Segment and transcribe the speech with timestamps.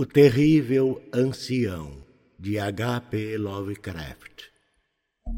[0.00, 1.90] O Terrível Ancião,
[2.38, 3.36] de H.P.
[3.36, 4.44] Lovecraft.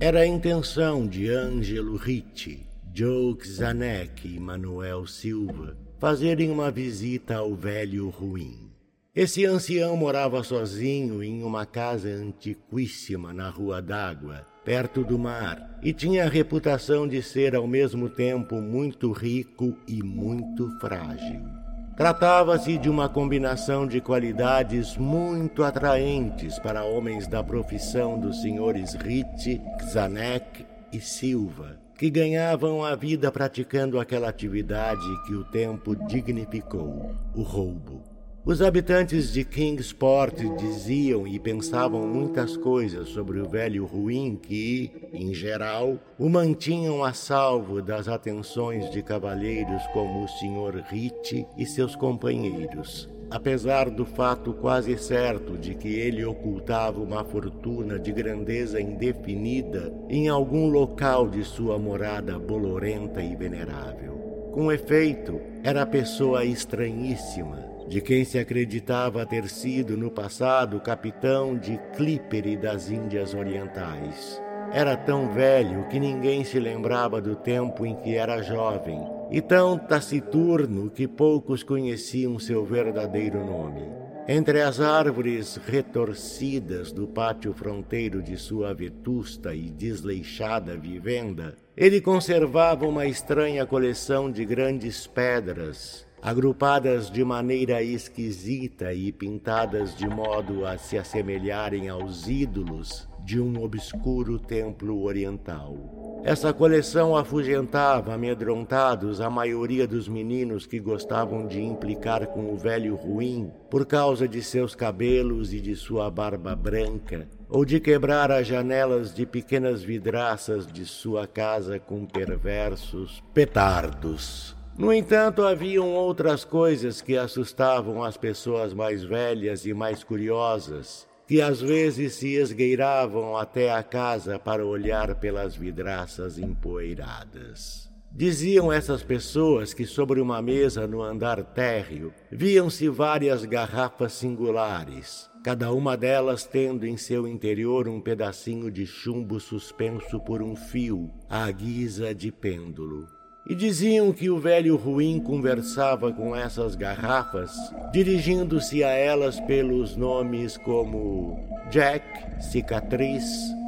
[0.00, 7.54] Era a intenção de Ângelo Ricci, Joe Zanek e Manuel Silva fazerem uma visita ao
[7.54, 8.72] velho ruim.
[9.14, 15.92] Esse ancião morava sozinho em uma casa antiquíssima na Rua d'Água, perto do mar, e
[15.92, 21.67] tinha a reputação de ser ao mesmo tempo muito rico e muito frágil.
[21.98, 29.60] Tratava-se de uma combinação de qualidades muito atraentes para homens da profissão dos senhores Ritchie,
[29.82, 37.42] Zanek e Silva, que ganhavam a vida praticando aquela atividade que o tempo dignificou, o
[37.42, 38.00] roubo.
[38.48, 45.34] Os habitantes de Kingsport diziam e pensavam muitas coisas sobre o velho ruim que, em
[45.34, 50.82] geral, o mantinham a salvo das atenções de cavalheiros como o Sr.
[50.88, 57.98] Ritchie e seus companheiros, apesar do fato quase certo de que ele ocultava uma fortuna
[57.98, 64.16] de grandeza indefinida em algum local de sua morada bolorenta e venerável.
[64.54, 71.78] Com efeito, era pessoa estranhíssima, de quem se acreditava ter sido no passado capitão de
[71.96, 74.40] Clipere das Índias Orientais.
[74.70, 79.00] Era tão velho que ninguém se lembrava do tempo em que era jovem,
[79.30, 83.82] e tão taciturno que poucos conheciam seu verdadeiro nome.
[84.30, 92.86] Entre as árvores retorcidas do pátio fronteiro de sua vetusta e desleixada vivenda, ele conservava
[92.86, 100.76] uma estranha coleção de grandes pedras, agrupadas de maneira esquisita e pintadas de modo a
[100.76, 105.76] se assemelharem aos ídolos de um obscuro templo oriental.
[106.24, 112.96] Essa coleção afugentava amedrontados a maioria dos meninos que gostavam de implicar com o velho
[112.96, 118.46] ruim por causa de seus cabelos e de sua barba branca, ou de quebrar as
[118.46, 124.57] janelas de pequenas vidraças de sua casa com perversos petardos.
[124.78, 131.42] No entanto, haviam outras coisas que assustavam as pessoas mais velhas e mais curiosas, que
[131.42, 137.90] às vezes se esgueiravam até a casa para olhar pelas vidraças empoeiradas.
[138.12, 145.72] Diziam essas pessoas que sobre uma mesa no andar térreo viam-se várias garrafas singulares, cada
[145.72, 151.50] uma delas tendo em seu interior um pedacinho de chumbo suspenso por um fio, à
[151.50, 153.17] guisa de pêndulo
[153.48, 157.50] e diziam que o velho ruim conversava com essas garrafas,
[157.90, 161.38] dirigindo-se a elas pelos nomes como
[161.70, 162.04] Jack,
[162.42, 163.24] Cicatriz,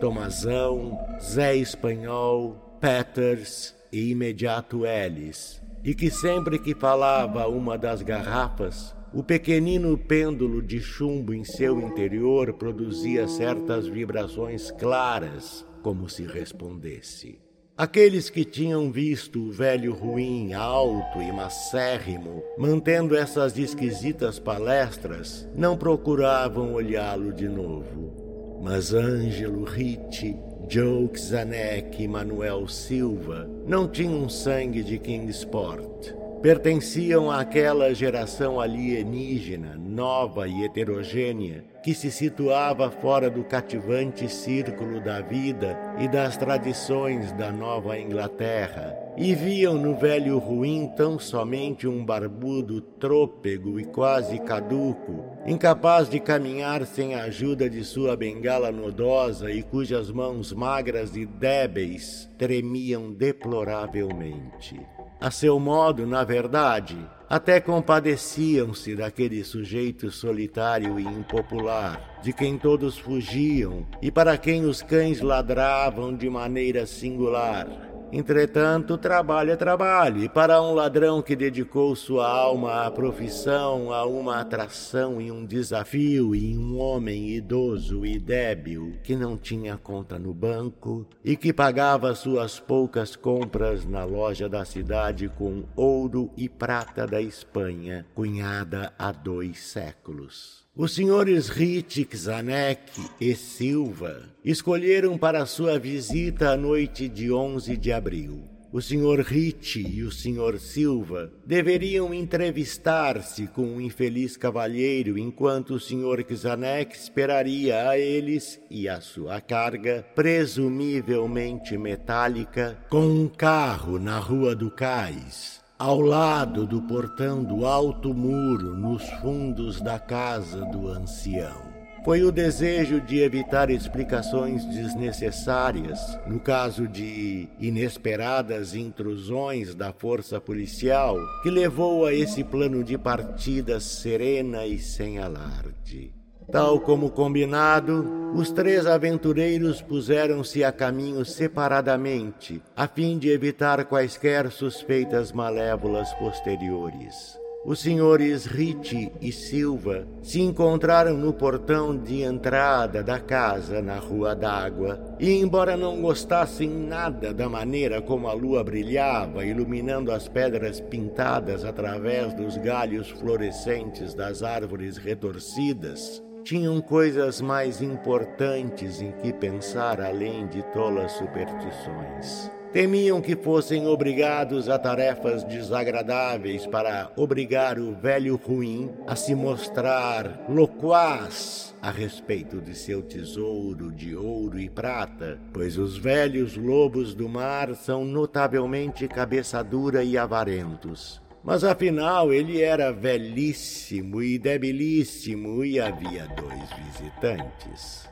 [0.00, 8.94] Tomazão, Zé Espanhol, Peters e Imediato Ellis, e que sempre que falava uma das garrafas,
[9.12, 17.43] o pequenino pêndulo de chumbo em seu interior produzia certas vibrações claras, como se respondesse.
[17.76, 25.76] Aqueles que tinham visto o velho ruim alto e macérrimo, mantendo essas esquisitas palestras, não
[25.76, 28.60] procuravam olhá-lo de novo.
[28.62, 30.36] Mas Ângelo Ritchie,
[30.68, 36.14] Joe Zanek e Manuel Silva não tinham sangue de Kingsport.
[36.40, 45.20] Pertenciam àquela geração alienígena, nova e heterogênea, que se situava fora do cativante círculo da
[45.20, 52.02] vida e das tradições da Nova Inglaterra, e viam no velho ruim tão somente um
[52.02, 59.50] barbudo trôpego e quase caduco, incapaz de caminhar sem a ajuda de sua bengala nodosa
[59.50, 64.80] e cujas mãos magras e débeis tremiam deploravelmente.
[65.24, 66.98] A seu modo, na verdade,
[67.30, 74.82] até compadeciam-se daquele sujeito solitário e impopular, de quem todos fugiam e para quem os
[74.82, 77.66] cães ladravam de maneira singular.
[78.12, 84.06] Entretanto, trabalho é trabalho, e para um ladrão que dedicou sua alma à profissão, a
[84.06, 90.18] uma atração e um desafio, e um homem idoso e débil que não tinha conta
[90.18, 96.48] no banco e que pagava suas poucas compras na loja da cidade com ouro e
[96.48, 100.63] prata da Espanha, cunhada há dois séculos.
[100.76, 107.92] Os senhores Ritchie, Zanek e Silva escolheram para sua visita a noite de 11 de
[107.92, 108.42] abril.
[108.72, 115.80] O senhor Ritchie e o senhor Silva deveriam entrevistar-se com o infeliz cavalheiro enquanto o
[115.80, 124.18] senhor Zanek esperaria a eles e a sua carga, presumivelmente metálica, com um carro na
[124.18, 130.88] Rua do Cais ao lado do portão do alto muro, nos fundos da casa do
[130.88, 131.74] ancião.
[132.04, 141.16] Foi o desejo de evitar explicações desnecessárias no caso de inesperadas intrusões da força policial
[141.42, 146.12] que levou a esse plano de partida serena e sem alarde.
[146.50, 154.50] Tal como combinado, os três aventureiros puseram-se a caminho separadamente, a fim de evitar quaisquer
[154.50, 157.38] suspeitas malévolas posteriores.
[157.64, 164.34] Os senhores Ricci e Silva se encontraram no portão de entrada da casa na Rua
[164.36, 170.78] d'Água e, embora não gostassem nada da maneira como a lua brilhava, iluminando as pedras
[170.78, 180.00] pintadas através dos galhos florescentes das árvores retorcidas, tinham coisas mais importantes em que pensar
[180.00, 182.50] além de tolas superstições.
[182.70, 190.44] Temiam que fossem obrigados a tarefas desagradáveis para obrigar o velho ruim a se mostrar
[190.48, 197.28] loquaz a respeito de seu tesouro de ouro e prata, pois os velhos lobos do
[197.28, 201.22] mar são notavelmente cabeça dura e avarentos.
[201.44, 208.08] Mas afinal ele era velhíssimo e debilíssimo e havia dois visitantes.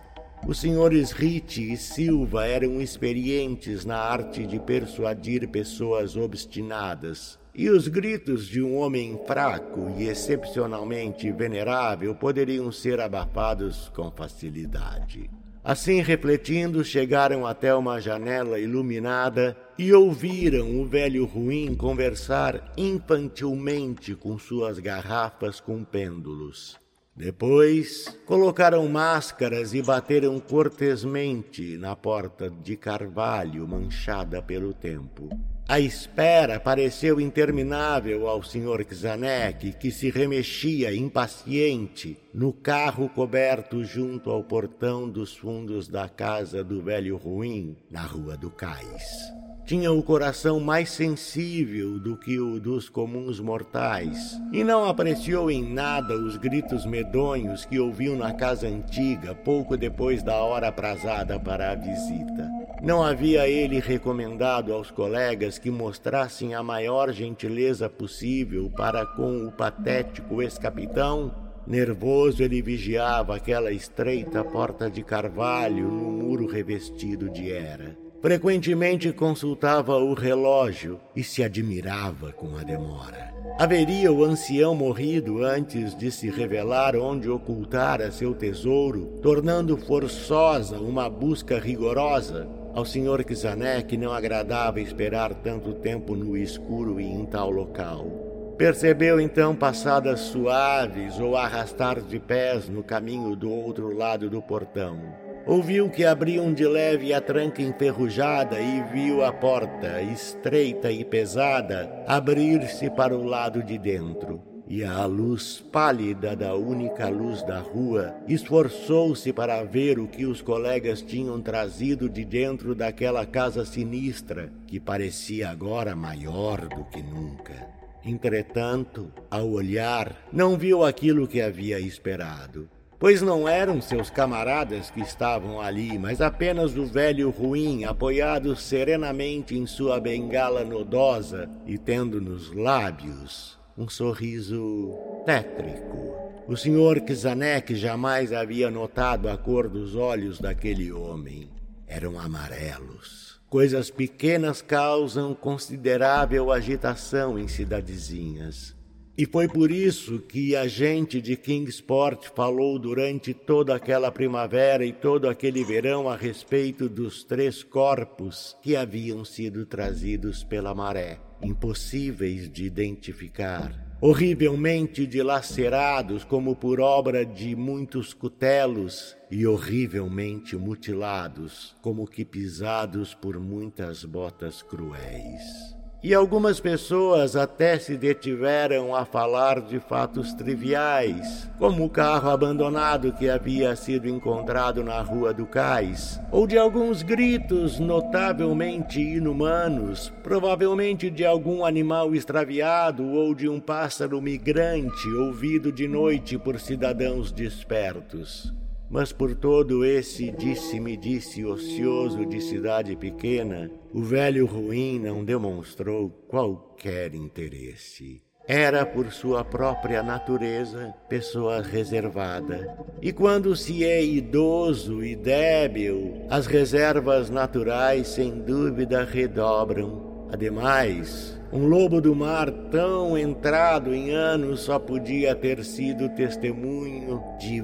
[0.47, 7.89] Os senhores Ricci e Silva eram experientes na arte de persuadir pessoas obstinadas, e os
[7.89, 15.31] gritos de um homem fraco e excepcionalmente venerável poderiam ser abafados com facilidade.
[15.65, 24.39] Assim, refletindo, chegaram até uma janela iluminada e ouviram o velho ruim conversar infantilmente com
[24.39, 26.81] suas garrafas com pêndulos.
[27.15, 35.29] Depois, colocaram máscaras e bateram cortesmente na porta de carvalho manchada pelo tempo.
[35.69, 38.85] A espera pareceu interminável ao Sr.
[38.85, 46.65] Kzanek, que se remexia impaciente no carro coberto junto ao portão dos fundos da casa
[46.65, 52.59] do velho ruim, na Rua do Cais tinha o coração mais sensível do que o
[52.59, 58.67] dos comuns mortais, e não apreciou em nada os gritos medonhos que ouviu na casa
[58.67, 62.51] antiga pouco depois da hora aprazada para a visita.
[62.83, 69.53] Não havia ele recomendado aos colegas que mostrassem a maior gentileza possível para com o
[69.53, 71.33] patético ex-capitão
[71.67, 77.97] Nervoso, ele vigiava aquela estreita porta de carvalho no muro revestido de era.
[78.23, 83.35] Frequentemente consultava o relógio e se admirava com a demora.
[83.59, 91.11] Haveria o ancião morrido antes de se revelar onde ocultara seu tesouro, tornando forçosa uma
[91.11, 92.49] busca rigorosa?
[92.73, 98.55] Ao senhor Kizanek não agradava esperar tanto tempo no escuro e em tal local.
[98.57, 105.22] Percebeu então passadas suaves ou arrastar de pés no caminho do outro lado do portão.
[105.45, 112.05] Ouviu que abriam de leve a tranca enferrujada e viu a porta, estreita e pesada,
[112.07, 114.41] abrir-se para o lado de dentro.
[114.69, 120.41] E a luz pálida da única luz da rua esforçou-se para ver o que os
[120.41, 127.67] colegas tinham trazido de dentro daquela casa sinistra, que parecia agora maior do que nunca.
[128.05, 132.69] Entretanto, ao olhar, não viu aquilo que havia esperado
[133.03, 139.59] pois não eram seus camaradas que estavam ali, mas apenas o velho ruim apoiado serenamente
[139.59, 146.15] em sua bengala nodosa e tendo nos lábios um sorriso tétrico.
[146.47, 151.51] O senhor Kizanek jamais havia notado a cor dos olhos daquele homem.
[151.89, 153.41] Eram amarelos.
[153.51, 158.77] Coisas pequenas causam considerável agitação em cidadezinhas.
[159.17, 164.93] E foi por isso que a gente de Kingsport falou durante toda aquela primavera e
[164.93, 172.51] todo aquele verão a respeito dos três corpos que haviam sido trazidos pela maré, impossíveis
[172.51, 182.25] de identificar, horrivelmente dilacerados como por obra de muitos cutelos e horrivelmente mutilados, como que
[182.25, 185.82] pisados por muitas botas cruéis.
[186.05, 193.13] E algumas pessoas até se detiveram a falar de fatos triviais, como o carro abandonado
[193.13, 201.09] que havia sido encontrado na Rua do Cais, ou de alguns gritos notavelmente inumanos, provavelmente
[201.09, 208.53] de algum animal extraviado ou de um pássaro migrante ouvido de noite por cidadãos despertos.
[208.93, 217.15] Mas por todo esse disse-me-disse ocioso de cidade pequena, o velho ruim não demonstrou qualquer
[217.15, 218.21] interesse.
[218.47, 222.77] Era, por sua própria natureza, pessoa reservada.
[223.01, 230.27] E quando se é idoso e débil, as reservas naturais sem dúvida redobram.
[230.31, 237.61] Ademais, um lobo do mar tão entrado em anos só podia ter sido testemunho de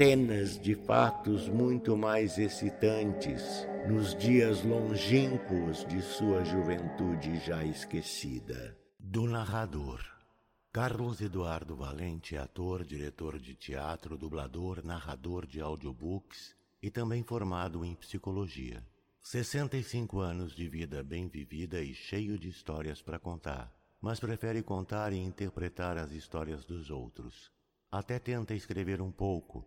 [0.00, 8.74] vintenas de fatos muito mais excitantes nos dias longínquos de sua juventude já esquecida.
[8.98, 10.00] Do narrador.
[10.72, 17.84] Carlos Eduardo Valente é ator, diretor de teatro, dublador, narrador de audiobooks e também formado
[17.84, 18.82] em psicologia.
[19.20, 25.12] 65 anos de vida bem vivida e cheio de histórias para contar, mas prefere contar
[25.12, 27.52] e interpretar as histórias dos outros.
[27.92, 29.66] Até tenta escrever um pouco,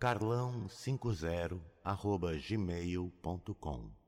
[0.00, 1.60] carlão50
[2.48, 4.03] gmail.com